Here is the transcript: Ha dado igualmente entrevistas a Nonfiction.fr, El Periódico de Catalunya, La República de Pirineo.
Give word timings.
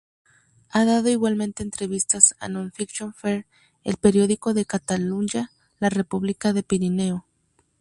Ha 0.71 0.83
dado 0.83 1.09
igualmente 1.09 1.61
entrevistas 1.61 2.33
a 2.39 2.49
Nonfiction.fr, 2.49 3.45
El 3.83 3.97
Periódico 3.97 4.55
de 4.55 4.65
Catalunya, 4.65 5.51
La 5.77 5.89
República 5.91 6.53
de 6.53 6.63
Pirineo. 6.63 7.27